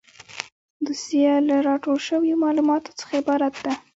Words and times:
دوسیه 0.85 1.33
له 1.47 1.55
راټول 1.67 1.97
شویو 2.07 2.41
معلوماتو 2.43 2.91
څخه 2.99 3.13
عبارت 3.21 3.55
ده. 3.63 3.73